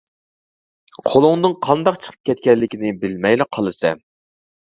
قولۇڭدىن 1.09 1.53
قانداق 1.67 1.99
چىقىپ 2.07 2.17
كەتكەنلىكىنى 2.31 2.95
بىلمەيلا 3.05 3.49
قالىسەن. 3.59 4.05